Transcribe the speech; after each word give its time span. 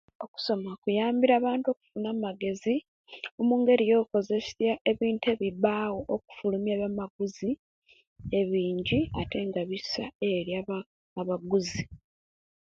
Okusoma 0.25 0.69
kuyambire 0.81 1.33
abantu 1.39 1.65
okufuna 1.69 2.07
amagezi 2.15 2.75
mungeri 3.47 3.83
yokozesia 3.91 4.73
ebintu 4.91 5.25
ebibaawo 5.33 5.99
okufulumia 6.15 6.73
ebyamaguzi 6.75 7.49
ebiingi 8.39 8.99
ate 9.21 9.39
nga 9.47 9.61
bisa 9.69 10.03
eri 10.35 10.51
abantu 10.61 10.93
abaguzi 11.21 11.83